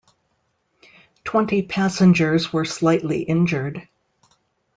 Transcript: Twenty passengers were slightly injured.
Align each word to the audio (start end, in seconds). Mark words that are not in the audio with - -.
Twenty 1.23 1.61
passengers 1.61 2.51
were 2.51 2.65
slightly 2.65 3.21
injured. 3.21 3.87